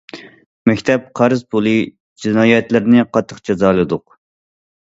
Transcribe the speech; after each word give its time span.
«مەكتەپ 0.69 1.03
قەرز 1.19 1.43
پۇلى» 1.55 1.73
جىنايەتلىرىنى 2.25 3.07
قاتتىق 3.19 3.47
جازالىدۇق. 3.51 4.09